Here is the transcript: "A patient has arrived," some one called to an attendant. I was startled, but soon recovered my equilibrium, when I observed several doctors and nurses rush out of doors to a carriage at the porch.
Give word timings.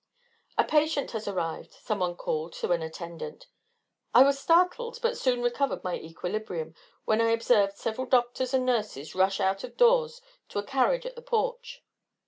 "A 0.57 0.63
patient 0.63 1.11
has 1.11 1.27
arrived," 1.27 1.73
some 1.73 1.99
one 1.99 2.15
called 2.15 2.53
to 2.53 2.71
an 2.71 2.81
attendant. 2.81 3.45
I 4.15 4.23
was 4.23 4.39
startled, 4.39 4.97
but 4.99 5.15
soon 5.15 5.43
recovered 5.43 5.83
my 5.83 5.93
equilibrium, 5.99 6.73
when 7.05 7.21
I 7.21 7.29
observed 7.29 7.77
several 7.77 8.07
doctors 8.07 8.51
and 8.51 8.65
nurses 8.65 9.13
rush 9.13 9.39
out 9.39 9.63
of 9.63 9.77
doors 9.77 10.19
to 10.49 10.57
a 10.57 10.63
carriage 10.63 11.05
at 11.05 11.13
the 11.15 11.21
porch. 11.21 11.83